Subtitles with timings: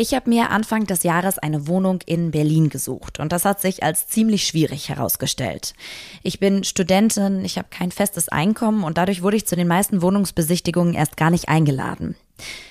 [0.00, 3.82] Ich habe mir Anfang des Jahres eine Wohnung in Berlin gesucht und das hat sich
[3.82, 5.74] als ziemlich schwierig herausgestellt.
[6.22, 10.00] Ich bin Studentin, ich habe kein festes Einkommen und dadurch wurde ich zu den meisten
[10.00, 12.16] Wohnungsbesichtigungen erst gar nicht eingeladen.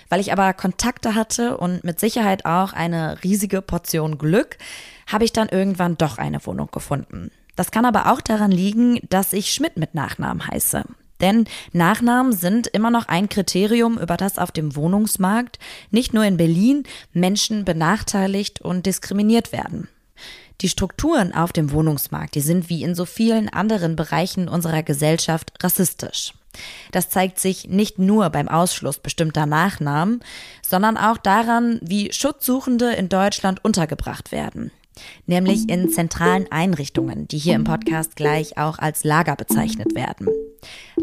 [0.10, 4.58] Weil ich aber Kontakte hatte und mit Sicherheit auch eine riesige Portion Glück,
[5.06, 7.30] habe ich dann irgendwann doch eine Wohnung gefunden.
[7.56, 10.84] Das kann aber auch daran liegen, dass ich Schmidt mit Nachnamen heiße.
[11.22, 15.60] Denn Nachnamen sind immer noch ein Kriterium, über das auf dem Wohnungsmarkt
[15.92, 19.90] nicht nur in Berlin Menschen benachteiligt und diskriminiert werden.
[20.62, 25.54] Die Strukturen auf dem Wohnungsmarkt, die sind wie in so vielen anderen Bereichen unserer Gesellschaft
[25.64, 26.34] rassistisch.
[26.92, 30.22] Das zeigt sich nicht nur beim Ausschluss bestimmter Nachnamen,
[30.62, 34.72] sondern auch daran, wie Schutzsuchende in Deutschland untergebracht werden
[35.26, 40.28] nämlich in zentralen Einrichtungen, die hier im Podcast gleich auch als Lager bezeichnet werden.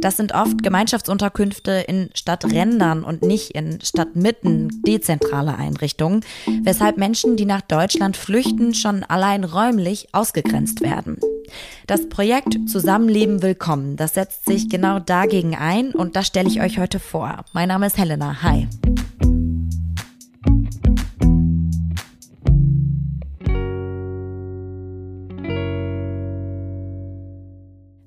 [0.01, 6.21] Das sind oft Gemeinschaftsunterkünfte in Stadträndern und nicht in Stadtmitten, dezentrale Einrichtungen,
[6.63, 11.19] weshalb Menschen, die nach Deutschland flüchten, schon allein räumlich ausgegrenzt werden.
[11.87, 16.79] Das Projekt Zusammenleben Willkommen, das setzt sich genau dagegen ein und das stelle ich euch
[16.79, 17.45] heute vor.
[17.53, 18.43] Mein Name ist Helena.
[18.43, 18.69] Hi.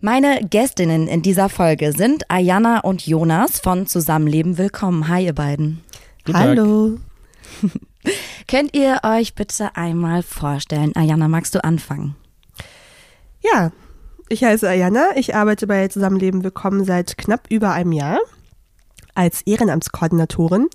[0.02, 5.10] Meine Gästinnen in dieser Folge sind Ayana und Jonas von Zusammenleben Willkommen.
[5.10, 5.82] Hi, ihr beiden.
[6.26, 6.98] Guten Hallo.
[8.48, 10.96] Könnt ihr euch bitte einmal vorstellen?
[10.96, 12.16] Ayana, magst du anfangen?
[13.42, 13.74] Ja,
[14.30, 15.18] ich heiße Ayana.
[15.18, 18.20] Ich arbeite bei Zusammenleben Willkommen seit knapp über einem Jahr
[19.16, 20.70] als Ehrenamtskoordinatorin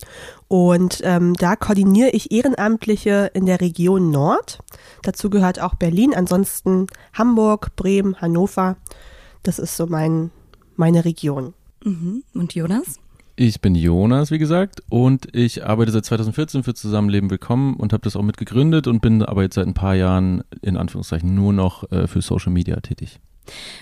[0.49, 4.59] und ähm, da koordiniere ich Ehrenamtliche in der Region Nord.
[5.03, 8.77] Dazu gehört auch Berlin, ansonsten Hamburg, Bremen, Hannover
[9.45, 10.31] das ist so mein,
[10.75, 11.55] meine Region.
[11.85, 12.25] Mhm.
[12.35, 12.99] Und Jonas?
[13.37, 18.03] Ich bin Jonas, wie gesagt, und ich arbeite seit 2014 für Zusammenleben Willkommen und habe
[18.03, 21.91] das auch mitgegründet und bin aber jetzt seit ein paar Jahren in Anführungszeichen nur noch
[21.91, 23.21] äh, für Social Media tätig.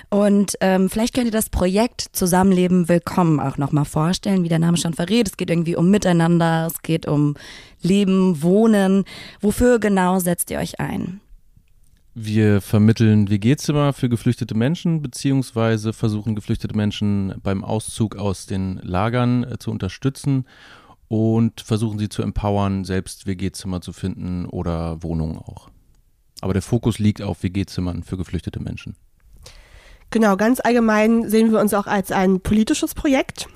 [0.09, 4.77] Und ähm, vielleicht könnt ihr das Projekt Zusammenleben Willkommen auch nochmal vorstellen, wie der Name
[4.77, 5.29] schon verrät.
[5.29, 7.37] Es geht irgendwie um Miteinander, es geht um
[7.81, 9.05] Leben, Wohnen.
[9.41, 11.22] Wofür genau setzt ihr euch ein?
[12.15, 19.45] Wir vermitteln WG-Zimmer für geflüchtete Menschen, beziehungsweise versuchen geflüchtete Menschen beim Auszug aus den Lagern
[19.45, 20.47] äh, zu unterstützen
[21.09, 25.71] und versuchen sie zu empowern, selbst WG-Zimmer zu finden oder Wohnungen auch.
[26.43, 28.97] Aber der Fokus liegt auf WG-Zimmern für geflüchtete Menschen.
[30.11, 33.49] Genau, ganz allgemein sehen wir uns auch als ein politisches Projekt.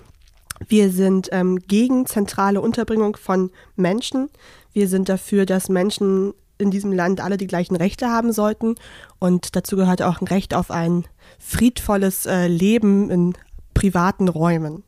[0.66, 4.30] Wir sind ähm, gegen zentrale Unterbringung von Menschen.
[4.72, 8.74] Wir sind dafür, dass Menschen in diesem Land alle die gleichen Rechte haben sollten.
[9.18, 11.04] Und dazu gehört auch ein Recht auf ein
[11.38, 13.34] friedvolles äh, Leben in
[13.74, 14.82] privaten Räumen.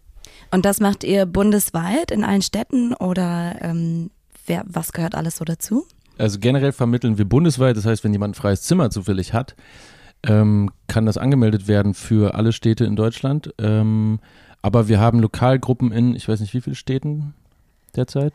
[0.51, 4.11] Und das macht ihr bundesweit in allen Städten oder ähm,
[4.47, 5.87] wer, was gehört alles so dazu?
[6.17, 9.55] Also generell vermitteln wir bundesweit, das heißt, wenn jemand ein freies Zimmer zufällig hat,
[10.27, 13.55] ähm, kann das angemeldet werden für alle Städte in Deutschland.
[13.59, 14.19] Ähm,
[14.63, 17.35] aber wir haben Lokalgruppen in, ich weiß nicht wie viele Städten
[17.95, 18.35] derzeit?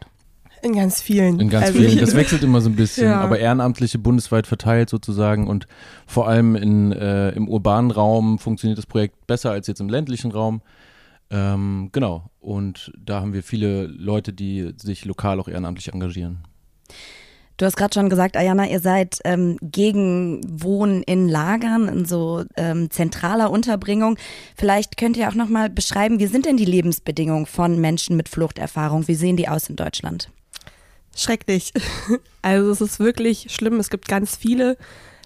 [0.64, 1.40] In ganz vielen.
[1.42, 2.00] In ganz also vielen.
[2.00, 3.20] Das wechselt immer so ein bisschen, ja.
[3.20, 5.68] aber Ehrenamtliche bundesweit verteilt sozusagen und
[6.08, 10.32] vor allem in, äh, im urbanen Raum funktioniert das Projekt besser als jetzt im ländlichen
[10.32, 10.62] Raum.
[11.30, 12.30] Ähm, genau.
[12.40, 16.46] Und da haben wir viele Leute, die sich lokal auch ehrenamtlich engagieren.
[17.58, 22.44] Du hast gerade schon gesagt, Ayana, ihr seid ähm, gegen Wohnen in Lagern, in so
[22.56, 24.18] ähm, zentraler Unterbringung.
[24.56, 28.30] Vielleicht könnt ihr auch noch mal beschreiben, wie sind denn die Lebensbedingungen von Menschen mit
[28.30, 29.08] Fluchterfahrung?
[29.08, 30.30] Wie sehen die aus in Deutschland?
[31.16, 31.74] Schrecklich.
[32.46, 33.80] Also es ist wirklich schlimm.
[33.80, 34.76] Es gibt ganz viele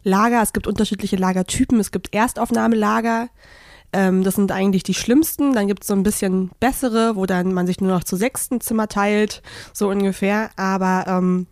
[0.03, 3.29] Lager, es gibt unterschiedliche Lagertypen, es gibt Erstaufnahmelager.
[3.91, 5.53] Ähm, das sind eigentlich die schlimmsten.
[5.53, 8.61] Dann gibt es so ein bisschen bessere, wo dann man sich nur noch zu sechsten
[8.61, 9.41] Zimmer teilt,
[9.73, 10.51] so ungefähr.
[10.57, 11.47] Aber ähm,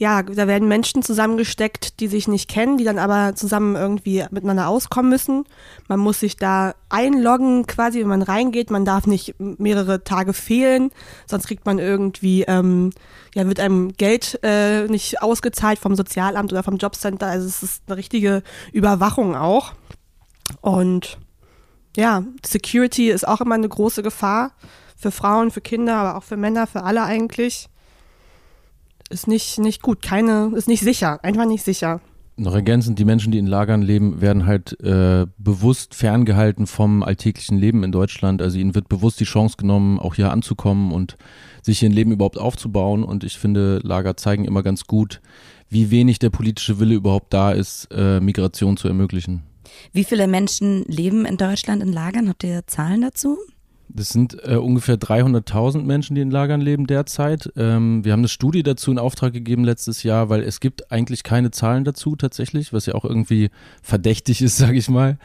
[0.00, 4.68] ja, da werden Menschen zusammengesteckt, die sich nicht kennen, die dann aber zusammen irgendwie miteinander
[4.68, 5.44] auskommen müssen.
[5.88, 8.70] Man muss sich da einloggen, quasi, wenn man reingeht.
[8.70, 10.92] Man darf nicht mehrere Tage fehlen,
[11.26, 12.90] sonst kriegt man irgendwie, ähm,
[13.34, 17.26] ja, wird einem Geld äh, nicht ausgezahlt vom Sozialamt oder vom Jobcenter.
[17.26, 19.72] Also es ist eine richtige Überwachung auch.
[20.60, 21.18] Und
[21.96, 24.52] ja, Security ist auch immer eine große Gefahr
[24.96, 27.68] für Frauen, für Kinder, aber auch für Männer, für alle eigentlich
[29.10, 30.02] ist nicht, nicht gut.
[30.02, 31.22] Keine, ist nicht sicher.
[31.22, 32.00] Einfach nicht sicher.
[32.36, 37.58] Noch ergänzend, die Menschen, die in Lagern leben, werden halt äh, bewusst ferngehalten vom alltäglichen
[37.58, 38.40] Leben in Deutschland.
[38.40, 41.16] Also ihnen wird bewusst die Chance genommen, auch hier anzukommen und
[41.62, 43.02] sich ihr Leben überhaupt aufzubauen.
[43.02, 45.20] Und ich finde, Lager zeigen immer ganz gut,
[45.68, 49.42] wie wenig der politische Wille überhaupt da ist, äh, Migration zu ermöglichen.
[49.92, 52.28] Wie viele Menschen leben in Deutschland in Lagern?
[52.28, 53.36] Habt ihr Zahlen dazu?
[53.90, 57.50] Das sind äh, ungefähr 300.000 Menschen, die in Lagern leben derzeit.
[57.56, 61.22] Ähm, wir haben eine Studie dazu in Auftrag gegeben letztes Jahr, weil es gibt eigentlich
[61.22, 63.50] keine Zahlen dazu tatsächlich, was ja auch irgendwie
[63.82, 65.18] verdächtig ist, sage ich mal.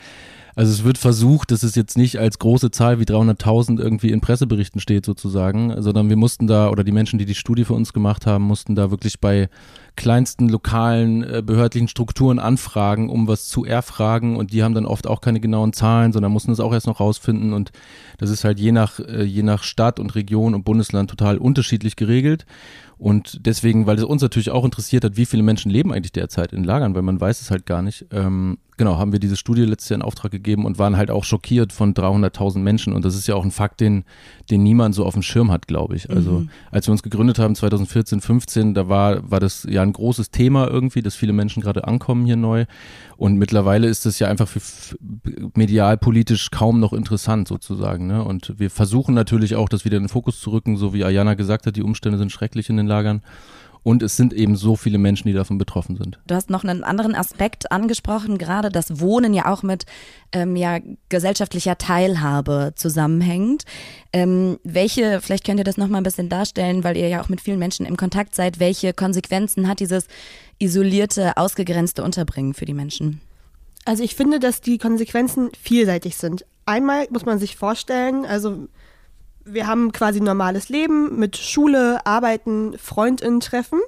[0.55, 4.21] Also es wird versucht, dass es jetzt nicht als große Zahl wie 300.000 irgendwie in
[4.21, 7.93] Presseberichten steht sozusagen, sondern wir mussten da, oder die Menschen, die die Studie für uns
[7.93, 9.49] gemacht haben, mussten da wirklich bei
[9.95, 14.35] kleinsten lokalen äh, behördlichen Strukturen anfragen, um was zu erfragen.
[14.35, 16.99] Und die haben dann oft auch keine genauen Zahlen, sondern mussten es auch erst noch
[16.99, 17.53] rausfinden.
[17.53, 17.71] Und
[18.17, 21.95] das ist halt je nach, äh, je nach Stadt und Region und Bundesland total unterschiedlich
[21.95, 22.45] geregelt
[23.03, 26.53] und deswegen, weil es uns natürlich auch interessiert hat, wie viele Menschen leben eigentlich derzeit
[26.53, 28.05] in Lagern, weil man weiß es halt gar nicht.
[28.11, 31.25] Ähm, genau, haben wir diese Studie letztes Jahr in Auftrag gegeben und waren halt auch
[31.25, 32.93] schockiert von 300.000 Menschen.
[32.93, 34.05] Und das ist ja auch ein Fakt, den,
[34.49, 36.09] den niemand so auf dem Schirm hat, glaube ich.
[36.09, 36.49] Also mhm.
[36.71, 40.69] als wir uns gegründet haben 2014, 15, da war, war das ja ein großes Thema
[40.69, 42.65] irgendwie, dass viele Menschen gerade ankommen hier neu.
[43.17, 44.61] Und mittlerweile ist das ja einfach für
[45.55, 48.07] medial politisch kaum noch interessant sozusagen.
[48.07, 48.23] Ne?
[48.23, 51.35] Und wir versuchen natürlich auch, das wieder in den Fokus zu rücken, so wie Ayana
[51.35, 52.92] gesagt hat, die Umstände sind schrecklich in den Lagern.
[53.83, 56.17] Und es sind eben so viele Menschen, die davon betroffen sind.
[56.25, 59.85] Du hast noch einen anderen Aspekt angesprochen, gerade das Wohnen ja auch mit
[60.31, 60.79] ähm, ja,
[61.09, 63.65] gesellschaftlicher Teilhabe zusammenhängt.
[64.13, 67.41] Ähm, welche, vielleicht könnt ihr das nochmal ein bisschen darstellen, weil ihr ja auch mit
[67.41, 70.07] vielen Menschen im Kontakt seid, welche Konsequenzen hat dieses
[70.59, 73.19] isolierte, ausgegrenzte Unterbringen für die Menschen?
[73.83, 76.45] Also ich finde, dass die Konsequenzen vielseitig sind.
[76.65, 78.69] Einmal muss man sich vorstellen, also
[79.45, 83.79] wir haben quasi ein normales Leben mit Schule, Arbeiten, Freundinnen treffen.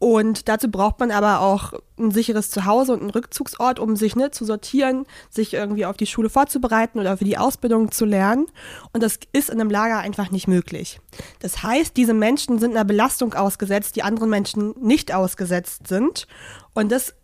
[0.00, 4.30] Und dazu braucht man aber auch ein sicheres Zuhause und einen Rückzugsort, um sich ne,
[4.30, 8.46] zu sortieren, sich irgendwie auf die Schule vorzubereiten oder für die Ausbildung zu lernen.
[8.92, 11.00] Und das ist in einem Lager einfach nicht möglich.
[11.40, 16.28] Das heißt, diese Menschen sind einer Belastung ausgesetzt, die anderen Menschen nicht ausgesetzt sind.
[16.74, 17.14] Und das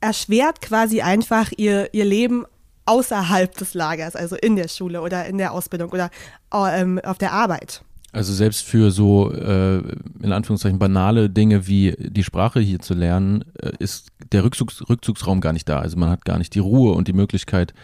[0.00, 2.44] erschwert quasi einfach ihr, ihr Leben
[2.86, 6.10] außerhalb des Lagers, also in der Schule oder in der Ausbildung oder
[6.52, 7.82] ähm, auf der Arbeit.
[8.12, 9.78] Also selbst für so äh,
[10.22, 15.42] in Anführungszeichen banale Dinge wie die Sprache hier zu lernen, äh, ist der Rückzugs Rückzugsraum
[15.42, 15.80] gar nicht da.
[15.80, 17.74] Also man hat gar nicht die Ruhe und die Möglichkeit,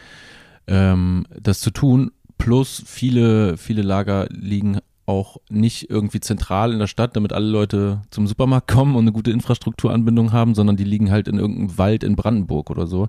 [0.67, 2.13] ähm, das zu tun.
[2.39, 8.01] Plus viele, viele Lager liegen auch nicht irgendwie zentral in der Stadt, damit alle Leute
[8.11, 12.05] zum Supermarkt kommen und eine gute Infrastrukturanbindung haben, sondern die liegen halt in irgendeinem Wald
[12.05, 13.09] in Brandenburg oder so.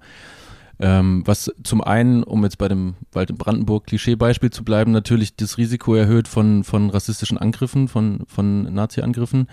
[0.85, 5.33] Ähm, was zum einen, um jetzt bei dem Wald in Brandenburg Klischeebeispiel zu bleiben, natürlich
[5.38, 9.47] das Risiko erhöht von, von rassistischen Angriffen, von, von Nazi-Angriffen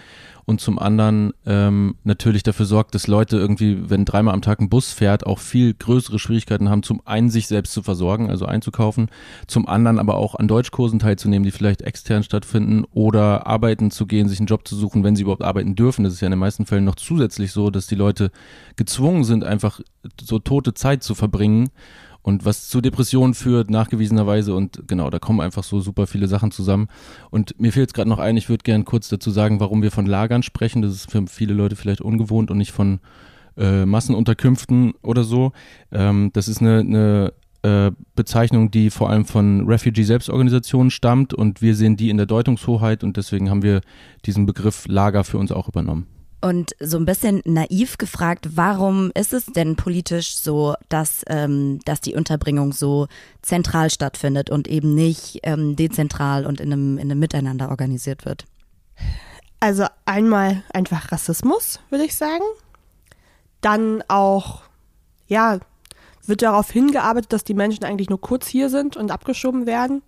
[0.50, 4.68] und zum anderen ähm, natürlich dafür sorgt, dass Leute irgendwie, wenn dreimal am Tag ein
[4.68, 9.10] Bus fährt, auch viel größere Schwierigkeiten haben, zum einen sich selbst zu versorgen, also einzukaufen,
[9.46, 14.28] zum anderen aber auch an Deutschkursen teilzunehmen, die vielleicht extern stattfinden oder arbeiten zu gehen,
[14.28, 16.02] sich einen Job zu suchen, wenn sie überhaupt arbeiten dürfen.
[16.02, 18.32] Das ist ja in den meisten Fällen noch zusätzlich so, dass die Leute
[18.74, 19.80] gezwungen sind, einfach
[20.20, 21.70] so tote Zeit zu verbringen
[22.22, 24.54] und was zu Depressionen führt, nachgewiesenerweise.
[24.54, 26.88] Und genau, da kommen einfach so super viele Sachen zusammen.
[27.30, 29.90] Und mir fehlt es gerade noch ein, ich würde gerne kurz dazu sagen, warum wir
[29.90, 30.82] von Lagern sprechen.
[30.82, 33.00] Das ist für viele Leute vielleicht ungewohnt und nicht von
[33.56, 35.52] äh, Massenunterkünften oder so.
[35.92, 37.32] Ähm, das ist eine, eine
[37.62, 43.04] äh, Bezeichnung, die vor allem von Refugee-Selbstorganisationen stammt und wir sehen die in der Deutungshoheit
[43.04, 43.80] und deswegen haben wir
[44.24, 46.06] diesen Begriff Lager für uns auch übernommen.
[46.42, 52.00] Und so ein bisschen naiv gefragt, warum ist es denn politisch so, dass, ähm, dass
[52.00, 53.08] die Unterbringung so
[53.42, 58.46] zentral stattfindet und eben nicht ähm, dezentral und in einem, in einem Miteinander organisiert wird?
[59.60, 62.44] Also einmal einfach Rassismus, würde ich sagen.
[63.60, 64.62] Dann auch,
[65.26, 65.58] ja,
[66.26, 70.02] wird darauf hingearbeitet, dass die Menschen eigentlich nur kurz hier sind und abgeschoben werden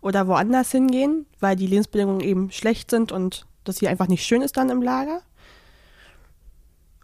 [0.00, 4.42] oder woanders hingehen, weil die Lebensbedingungen eben schlecht sind und das hier einfach nicht schön
[4.42, 5.22] ist dann im Lager.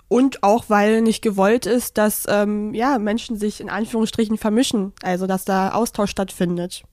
[0.09, 5.27] Und auch, weil nicht gewollt ist, dass ähm, ja, Menschen sich in Anführungsstrichen vermischen, also
[5.27, 6.85] dass da Austausch stattfindet.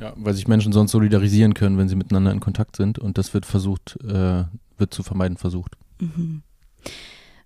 [0.00, 2.98] Ja, weil sich Menschen sonst solidarisieren können, wenn sie miteinander in Kontakt sind.
[2.98, 4.44] Und das wird versucht, äh,
[4.78, 5.76] wird zu vermeiden versucht.
[6.00, 6.42] Mhm.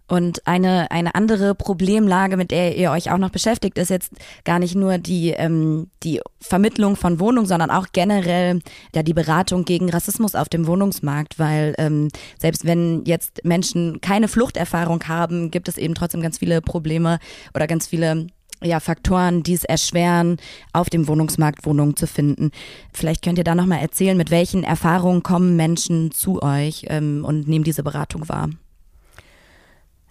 [0.09, 4.12] Und eine, eine andere Problemlage, mit der ihr euch auch noch beschäftigt, ist jetzt
[4.44, 8.61] gar nicht nur die, ähm, die Vermittlung von Wohnungen, sondern auch generell
[8.94, 14.28] ja, die Beratung gegen Rassismus auf dem Wohnungsmarkt, weil ähm, selbst wenn jetzt Menschen keine
[14.28, 17.18] Fluchterfahrung haben, gibt es eben trotzdem ganz viele Probleme
[17.54, 18.26] oder ganz viele
[18.62, 20.37] ja, Faktoren, die es erschweren,
[20.73, 22.50] auf dem Wohnungsmarkt Wohnungen zu finden.
[22.92, 27.49] Vielleicht könnt ihr da nochmal erzählen, mit welchen Erfahrungen kommen Menschen zu euch ähm, und
[27.49, 28.50] nehmen diese Beratung wahr?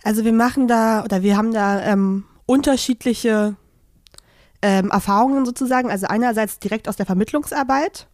[0.03, 3.55] Also wir machen da oder wir haben da ähm, unterschiedliche
[4.61, 5.89] ähm, Erfahrungen sozusagen.
[5.89, 8.07] Also einerseits direkt aus der Vermittlungsarbeit.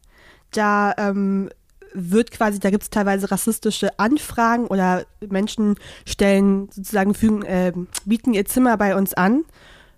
[0.52, 1.50] Da ähm,
[1.94, 5.76] wird quasi, da gibt es teilweise rassistische Anfragen oder Menschen
[6.06, 7.74] stellen sozusagen, fügen, äh,
[8.06, 9.46] bieten ihr Zimmer bei uns an,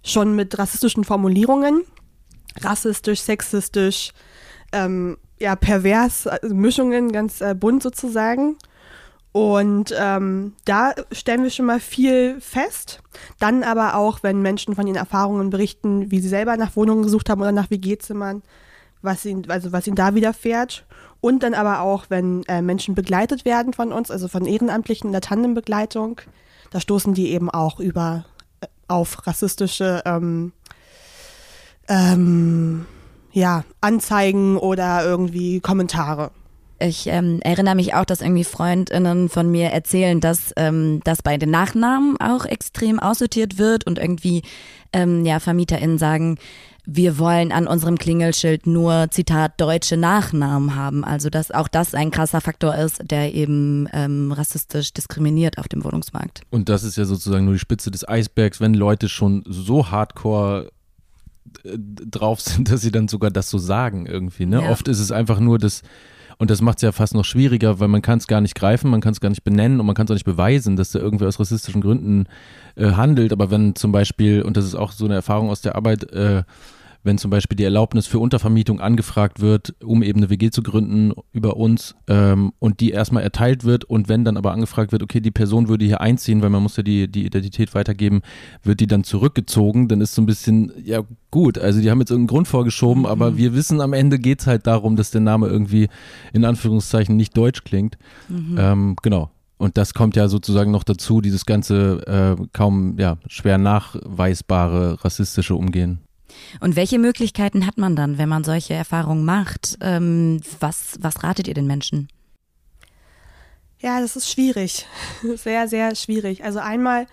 [0.04, 1.84] schon mit rassistischen Formulierungen.
[2.62, 4.12] Rassistisch, sexistisch,
[4.72, 8.58] ähm, ja, pervers, also Mischungen, ganz äh, bunt sozusagen.
[9.32, 13.02] Und ähm, da stellen wir schon mal viel fest.
[13.40, 17.30] Dann aber auch, wenn Menschen von ihren Erfahrungen berichten, wie sie selber nach Wohnungen gesucht
[17.30, 18.42] haben oder nach WG-Zimmern,
[19.02, 20.86] was ihnen, also was ihnen da widerfährt.
[21.22, 25.12] Und dann aber auch, wenn äh, Menschen begleitet werden von uns, also von Ehrenamtlichen in
[25.12, 26.22] der Tandembegleitung,
[26.72, 28.26] da stoßen die eben auch über
[28.62, 30.54] äh, auf rassistische ähm,
[31.88, 32.86] ähm,
[33.32, 36.32] ja, Anzeigen oder irgendwie Kommentare.
[36.80, 41.38] Ich ähm, erinnere mich auch, dass irgendwie Freundinnen von mir erzählen, dass ähm, das bei
[41.38, 44.44] den Nachnamen auch extrem aussortiert wird und irgendwie
[44.94, 46.38] ähm, ja VermieterInnen sagen,
[46.92, 51.04] wir wollen an unserem Klingelschild nur Zitat deutsche Nachnamen haben.
[51.04, 55.84] Also dass auch das ein krasser Faktor ist, der eben ähm, rassistisch diskriminiert auf dem
[55.84, 56.42] Wohnungsmarkt.
[56.50, 60.72] Und das ist ja sozusagen nur die Spitze des Eisbergs, wenn Leute schon so hardcore
[61.64, 64.46] äh, drauf sind, dass sie dann sogar das so sagen irgendwie.
[64.46, 64.64] Ne?
[64.64, 64.72] Ja.
[64.72, 65.84] Oft ist es einfach nur das,
[66.40, 68.90] und das macht es ja fast noch schwieriger, weil man kann es gar nicht greifen,
[68.90, 71.02] man kann es gar nicht benennen und man kann es auch nicht beweisen, dass der
[71.02, 72.28] irgendwie aus rassistischen Gründen
[72.76, 73.34] äh, handelt.
[73.34, 76.44] Aber wenn zum Beispiel, und das ist auch so eine Erfahrung aus der Arbeit, äh,
[77.04, 81.14] wenn zum Beispiel die Erlaubnis für Untervermietung angefragt wird, um eben eine WG zu gründen
[81.32, 85.22] über uns ähm, und die erstmal erteilt wird und wenn dann aber angefragt wird, okay,
[85.22, 88.22] die Person würde hier einziehen, weil man muss ja die, die Identität weitergeben,
[88.64, 91.02] wird die dann zurückgezogen, dann ist so ein bisschen, ja
[91.32, 94.48] gut, also die haben jetzt irgendeinen Grund vorgeschoben, aber wir wissen, am Ende geht es
[94.48, 95.88] halt darum, dass der Name irgendwie
[96.34, 97.98] in Anführungszeichen nicht deutsch klingt.
[98.58, 99.32] Ähm, genau.
[99.58, 105.54] Und das kommt ja sozusagen noch dazu, dieses ganze äh, kaum ja, schwer nachweisbare rassistische
[105.54, 106.00] Umgehen.
[106.60, 109.78] Und welche Möglichkeiten hat man dann, wenn man solche Erfahrungen macht?
[109.82, 112.10] Ähm, was, was ratet ihr den Menschen?
[113.80, 114.86] Ja, das ist schwierig.
[115.36, 116.44] Sehr, sehr schwierig.
[116.44, 117.08] Also einmal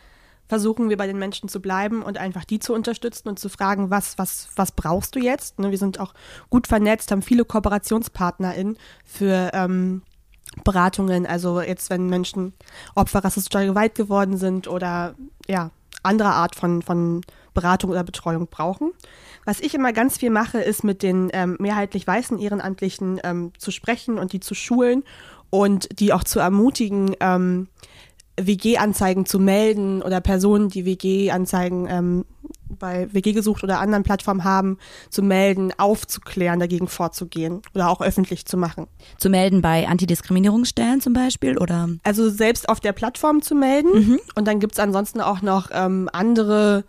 [0.49, 3.90] versuchen wir bei den Menschen zu bleiben und einfach die zu unterstützen und zu fragen,
[3.90, 5.58] was, was, was brauchst du jetzt?
[5.58, 6.14] Ne, Wir sind auch
[6.50, 10.02] gut vernetzt, haben viele KooperationspartnerInnen für ähm,
[10.64, 11.26] Beratungen.
[11.26, 12.52] Also jetzt, wenn Menschen
[12.94, 15.14] Opfer rassistischer Gewalt geworden sind oder
[15.49, 15.70] ja,
[16.06, 17.22] andere Art von, von
[17.54, 18.92] Beratung oder Betreuung brauchen.
[19.44, 23.70] Was ich immer ganz viel mache, ist mit den ähm, mehrheitlich weißen Ehrenamtlichen ähm, zu
[23.70, 25.04] sprechen und die zu schulen
[25.50, 27.68] und die auch zu ermutigen, ähm,
[28.40, 32.25] WG-Anzeigen zu melden oder Personen, die WG-Anzeigen ähm,
[32.69, 34.78] bei WG gesucht oder anderen Plattformen haben,
[35.11, 38.87] zu melden, aufzuklären, dagegen vorzugehen oder auch öffentlich zu machen.
[39.19, 41.88] Zu melden bei Antidiskriminierungsstellen zum Beispiel oder?
[42.02, 44.19] Also selbst auf der Plattform zu melden.
[44.35, 46.85] Und dann gibt's ansonsten auch noch ähm, andere,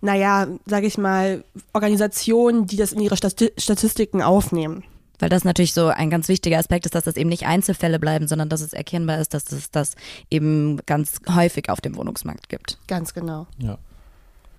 [0.00, 4.84] naja, sage ich mal, Organisationen, die das in ihre Stati Statistiken aufnehmen.
[5.18, 8.28] Weil das natürlich so ein ganz wichtiger Aspekt ist, dass das eben nicht Einzelfälle bleiben,
[8.28, 9.94] sondern dass es erkennbar ist, dass es das
[10.30, 12.78] eben ganz häufig auf dem Wohnungsmarkt gibt.
[12.86, 13.46] Ganz genau.
[13.58, 13.78] Ja.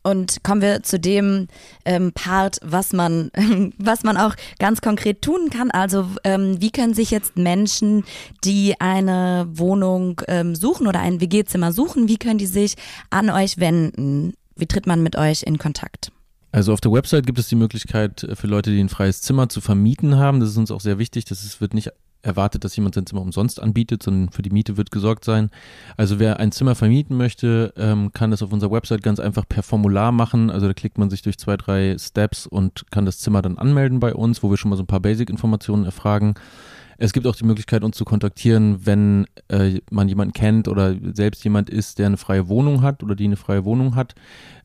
[0.08, 1.50] Und kommen wir zu dem
[1.84, 3.30] ähm, Part, was man,
[3.78, 5.70] was man auch ganz konkret tun kann.
[5.70, 8.06] Also ähm, wie können sich jetzt Menschen,
[8.46, 12.76] die eine Wohnung ähm, suchen oder ein WG-Zimmer suchen, wie können die sich
[13.10, 14.34] an euch wenden?
[14.56, 16.12] Wie tritt man mit euch in Kontakt?
[16.51, 19.50] Also auf der Website gibt es die Möglichkeit äh, für Leute, die ein freies Zimmer
[19.50, 20.39] zu vermieten haben.
[20.39, 21.25] Das ist uns auch sehr wichtig.
[21.25, 24.77] Das ist, wird nicht erwartet, dass jemand sein Zimmer umsonst anbietet, sondern für die Miete
[24.77, 25.50] wird gesorgt sein.
[25.96, 29.63] Also wer ein Zimmer vermieten möchte, ähm, kann das auf unserer Website ganz einfach per
[29.63, 30.50] Formular machen.
[30.50, 34.00] Also da klickt man sich durch zwei, drei Steps und kann das Zimmer dann anmelden
[34.00, 36.36] bei uns, wo wir schon mal so ein paar Basic-Informationen erfragen.
[36.98, 41.44] Es gibt auch die Möglichkeit, uns zu kontaktieren, wenn äh, man jemanden kennt oder selbst
[41.44, 44.16] jemand ist, der eine freie Wohnung hat oder die eine freie Wohnung hat.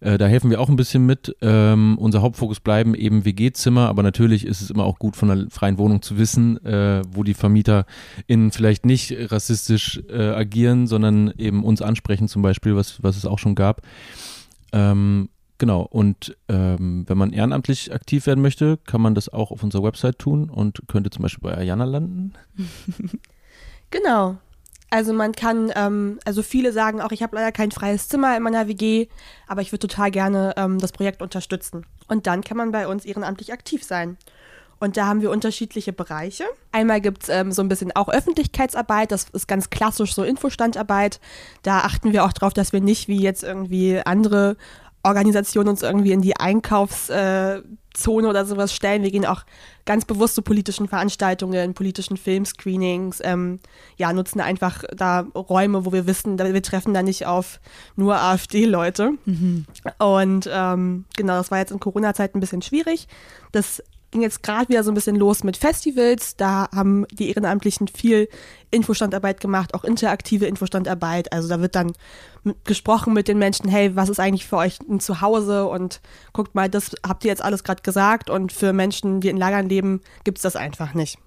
[0.00, 1.36] Äh, da helfen wir auch ein bisschen mit.
[1.42, 5.50] Ähm, unser Hauptfokus bleiben eben WG-Zimmer, aber natürlich ist es immer auch gut, von einer
[5.50, 11.64] freien Wohnung zu wissen, äh, wo die VermieterInnen vielleicht nicht rassistisch äh, agieren, sondern eben
[11.64, 13.82] uns ansprechen zum Beispiel, was, was es auch schon gab.
[14.72, 15.28] Ähm,
[15.62, 19.84] Genau, und ähm, wenn man ehrenamtlich aktiv werden möchte, kann man das auch auf unserer
[19.84, 22.34] Website tun und könnte zum Beispiel bei Ayana landen.
[23.92, 24.38] Genau.
[24.88, 28.42] Also man kann, ähm, also viele sagen auch, ich habe leider kein freies Zimmer in
[28.42, 29.06] meiner WG,
[29.46, 31.84] aber ich würde total gerne ähm, das Projekt unterstützen.
[32.08, 34.16] Und dann kann man bei uns ehrenamtlich aktiv sein.
[34.80, 36.44] Und da haben wir unterschiedliche Bereiche.
[36.72, 41.20] Einmal gibt's ähm, so ein bisschen auch Öffentlichkeitsarbeit, das ist ganz klassisch so Infostandarbeit.
[41.62, 44.56] Da achten wir auch drauf, dass wir nicht wie jetzt irgendwie andere
[45.02, 47.64] Organisationen uns irgendwie in die Einkaufszone
[48.28, 49.02] oder sowas stellen.
[49.02, 49.42] Wir gehen auch
[49.84, 53.58] ganz bewusst zu politischen Veranstaltungen, politischen Filmscreenings, ähm,
[53.96, 57.60] ja, nutzen einfach da Räume, wo wir wissen, wir treffen da nicht auf
[57.96, 59.12] nur AfD-Leute.
[59.98, 63.08] Und ähm, genau, das war jetzt in Corona-Zeit ein bisschen schwierig.
[63.50, 63.82] Das
[64.12, 66.36] ging jetzt gerade wieder so ein bisschen los mit Festivals.
[66.36, 68.28] Da haben die Ehrenamtlichen viel
[68.70, 71.32] Infostandarbeit gemacht, auch interaktive Infostandarbeit.
[71.32, 71.92] Also da wird dann
[72.64, 75.66] gesprochen mit den Menschen, hey, was ist eigentlich für euch ein Zuhause?
[75.66, 76.00] Und
[76.32, 78.30] guckt mal, das habt ihr jetzt alles gerade gesagt.
[78.30, 81.18] Und für Menschen, die in Lagern leben, gibt es das einfach nicht.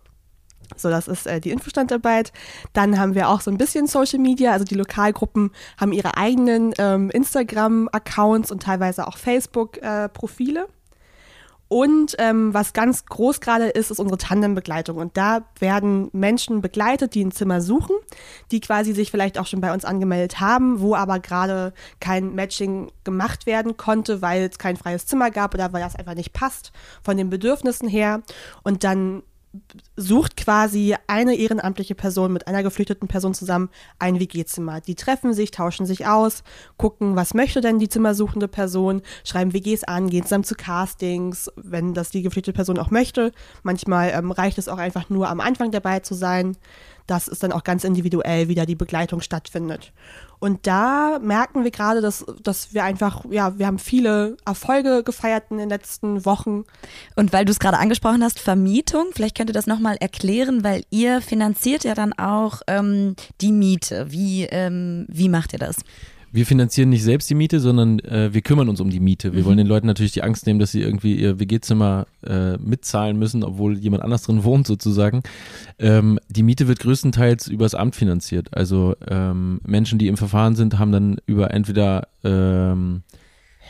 [0.76, 2.32] So, das ist äh, die Infostandarbeit.
[2.74, 4.52] Dann haben wir auch so ein bisschen Social Media.
[4.52, 10.62] Also die Lokalgruppen haben ihre eigenen ähm, Instagram-Accounts und teilweise auch Facebook-Profile.
[10.62, 10.75] Äh,
[11.68, 14.98] und ähm, was ganz groß gerade ist, ist unsere Tandembegleitung.
[14.98, 17.96] Und da werden Menschen begleitet, die ein Zimmer suchen,
[18.52, 22.92] die quasi sich vielleicht auch schon bei uns angemeldet haben, wo aber gerade kein Matching
[23.04, 26.72] gemacht werden konnte, weil es kein freies Zimmer gab oder weil das einfach nicht passt
[27.02, 28.22] von den Bedürfnissen her.
[28.64, 29.24] Und dann
[29.96, 33.70] sucht quasi eine ehrenamtliche Person mit einer geflüchteten Person zusammen
[34.00, 34.82] ein WG-Zimmer.
[34.82, 36.44] Die treffen sich, tauschen sich aus,
[36.78, 41.94] gucken, was möchte denn die zimmersuchende Person, schreiben WGs an, gehen zusammen zu Castings, wenn
[41.94, 43.32] das die geflüchtete Person auch möchte.
[43.64, 46.58] Manchmal ähm, reicht es auch einfach nur am Anfang dabei zu sein.
[47.08, 49.94] Das ist dann auch ganz individuell, wie da die Begleitung stattfindet.
[50.40, 55.46] Und da merken wir gerade, dass, dass wir einfach, ja, wir haben viele Erfolge gefeiert
[55.50, 56.66] in den letzten Wochen.
[57.16, 60.84] Und weil du es gerade angesprochen hast, Vermietung, vielleicht könnt ihr das nochmal erklären, weil
[60.90, 64.12] ihr finanziert ja dann auch ähm, die Miete.
[64.12, 65.78] Wie, ähm, wie macht ihr das?
[66.36, 69.34] Wir finanzieren nicht selbst die Miete, sondern äh, wir kümmern uns um die Miete.
[69.34, 69.46] Wir mhm.
[69.46, 73.44] wollen den Leuten natürlich die Angst nehmen, dass sie irgendwie ihr WG-Zimmer äh, mitzahlen müssen,
[73.44, 75.24] obwohl jemand anders drin wohnt sozusagen.
[75.80, 78.50] Ähm, die Miete wird größtenteils übers Amt finanziert.
[78.52, 83.04] Also ähm, Menschen, die im Verfahren sind, haben dann über entweder ähm,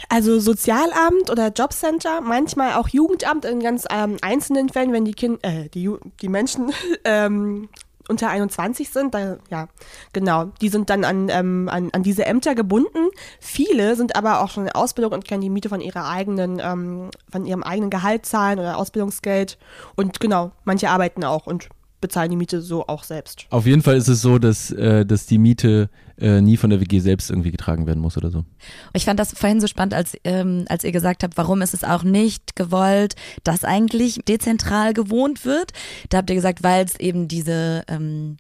[0.10, 5.40] also Sozialamt oder Jobcenter, manchmal auch Jugendamt in ganz ähm, einzelnen Fällen, wenn die Kinder,
[5.44, 5.90] äh, die,
[6.22, 6.72] die Menschen
[7.06, 7.70] ähm,
[8.10, 9.68] unter 21 sind, da, ja,
[10.14, 13.10] genau, die sind dann an, ähm, an, an diese Ämter gebunden.
[13.40, 17.10] Viele sind aber auch schon in Ausbildung und können die Miete von ihrer eigenen, ähm,
[17.32, 19.58] von ihrem eigenen Gehalt zahlen oder Ausbildungsgeld.
[19.96, 21.70] Und genau, manche arbeiten auch und
[22.02, 23.46] bezahlen die Miete so auch selbst.
[23.50, 26.80] Auf jeden Fall ist es so, dass, äh, dass die Miete äh, nie von der
[26.80, 28.46] WG selbst irgendwie getragen werden muss oder so.
[28.94, 31.84] Ich fand das vorhin so spannend, als, ähm, als ihr gesagt habt, warum ist es
[31.84, 35.72] auch nicht gewollt, dass eigentlich dezentral gewohnt wird.
[36.10, 38.38] Da habt ihr gesagt, weil es eben diese, ähm,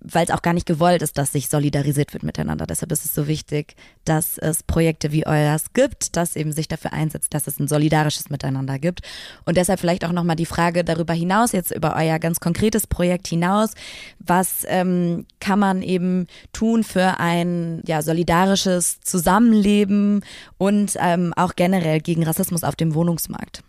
[0.00, 2.66] weil es auch gar nicht gewollt ist, dass sich solidarisiert wird miteinander.
[2.66, 3.74] Deshalb ist es so wichtig,
[4.04, 8.30] dass es Projekte wie euers gibt, dass eben sich dafür einsetzt, dass es ein solidarisches
[8.30, 9.00] Miteinander gibt.
[9.44, 13.26] Und deshalb vielleicht auch nochmal die Frage darüber hinaus, jetzt über euer ganz konkretes Projekt
[13.26, 13.70] hinaus,
[14.18, 20.24] was ähm, kann man eben tun für ein ja, solidarisches Zusammenleben
[20.58, 23.62] und ähm, auch generell gegen Rassismus auf dem Wohnungsmarkt?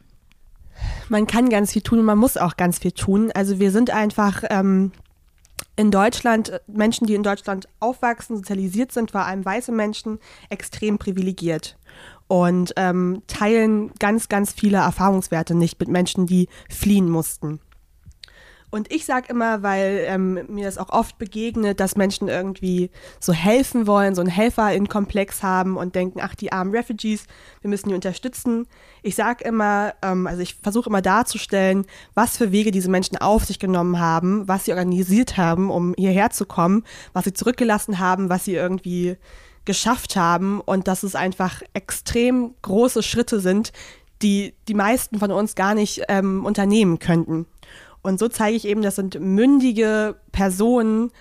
[1.10, 3.32] Man kann ganz viel tun und man muss auch ganz viel tun.
[3.34, 4.92] Also wir sind einfach ähm,
[5.80, 10.98] in Deutschland, äh, Menschen, die in Deutschland aufwachsen, sozialisiert sind, vor allem weiße Menschen, extrem
[10.98, 11.78] privilegiert
[12.28, 17.62] und ähm, teilen ganz, ganz viele Erfahrungswerte nicht mit Menschen, die fliehen mussten.
[18.72, 23.34] Und ich sage immer, weil ähm, mir das auch oft begegnet, dass Menschen irgendwie so
[23.34, 27.26] helfen wollen, so einen Helfer-in-Komplex haben und denken, ach, die armen Refugees,
[27.62, 28.68] wir müssen die unterstützen.
[29.02, 33.46] Ich sage immer, ähm, also ich versuche immer darzustellen, was für Wege diese Menschen auf
[33.46, 38.30] sich genommen haben, was sie organisiert haben, um hierher zu kommen, was sie zurückgelassen haben,
[38.30, 39.18] was sie irgendwie
[39.66, 43.72] geschafft haben und dass es einfach extrem große Schritte sind,
[44.22, 47.46] die die meisten von uns gar nicht ähm, unternehmen könnten.
[48.02, 51.12] Und so zeige ich eben, das sind mündige Personen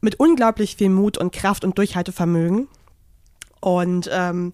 [0.00, 2.68] mit unglaublich viel Mut und Kraft und Durchhaltevermögen.
[3.60, 4.52] Und ähm,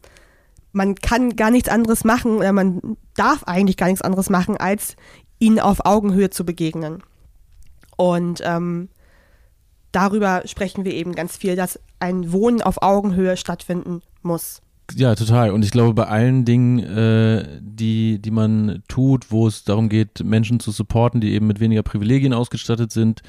[0.72, 4.96] man kann gar nichts anderes machen oder man darf eigentlich gar nichts anderes machen, als
[5.38, 7.02] ihnen auf Augenhöhe zu begegnen.
[7.96, 8.88] Und ähm,
[9.90, 14.62] darüber sprechen wir eben ganz viel, dass ein Wohnen auf Augenhöhe stattfinden muss.
[14.96, 15.50] Ja, total.
[15.50, 20.24] Und ich glaube, bei allen Dingen, äh, die, die man tut, wo es darum geht,
[20.24, 23.22] Menschen zu supporten, die eben mit weniger Privilegien ausgestattet sind,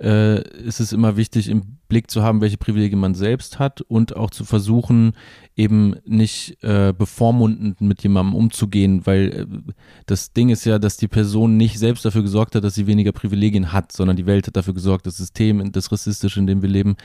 [0.00, 4.14] äh, ist es immer wichtig, im Blick zu haben, welche Privilegien man selbst hat und
[4.14, 5.12] auch zu versuchen,
[5.56, 9.72] eben nicht äh, bevormundend mit jemandem umzugehen, weil äh,
[10.04, 13.12] das Ding ist ja, dass die Person nicht selbst dafür gesorgt hat, dass sie weniger
[13.12, 16.68] Privilegien hat, sondern die Welt hat dafür gesorgt, das System, das Rassistische, in dem wir
[16.68, 16.96] leben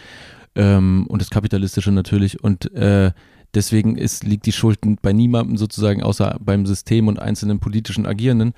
[0.55, 3.11] ähm, und das Kapitalistische natürlich und äh,
[3.53, 8.53] Deswegen ist, liegt die Schuld bei niemandem sozusagen außer beim System und einzelnen politischen Agierenden.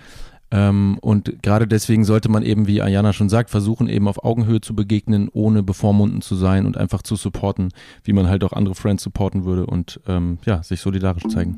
[0.52, 4.62] Ähm, und gerade deswegen sollte man eben, wie Ayana schon sagt, versuchen eben auf Augenhöhe
[4.62, 7.70] zu begegnen, ohne bevormundend zu sein und einfach zu supporten,
[8.04, 11.58] wie man halt auch andere Friends supporten würde und ähm, ja, sich solidarisch zeigen.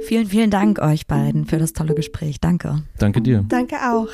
[0.00, 2.40] Vielen, vielen Dank euch beiden für das tolle Gespräch.
[2.40, 2.82] Danke.
[2.98, 3.44] Danke dir.
[3.48, 4.08] Danke auch.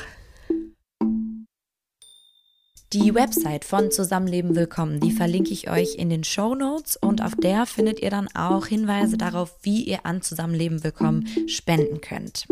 [2.91, 7.35] Die Website von Zusammenleben Willkommen, die verlinke ich euch in den Show Notes und auf
[7.35, 12.47] der findet ihr dann auch Hinweise darauf, wie ihr an Zusammenleben Willkommen spenden könnt.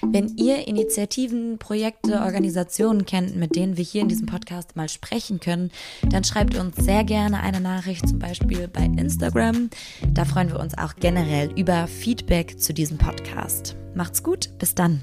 [0.00, 5.40] Wenn ihr Initiativen, Projekte, Organisationen kennt, mit denen wir hier in diesem Podcast mal sprechen
[5.40, 5.72] können,
[6.08, 9.70] dann schreibt uns sehr gerne eine Nachricht, zum Beispiel bei Instagram.
[10.14, 13.74] Da freuen wir uns auch generell über Feedback zu diesem Podcast.
[13.96, 15.00] Macht's gut, bis dann.